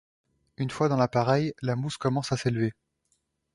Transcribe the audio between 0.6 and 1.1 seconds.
fois dans